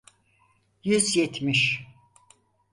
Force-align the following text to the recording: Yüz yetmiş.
Yüz 0.83 1.15
yetmiş. 1.15 1.87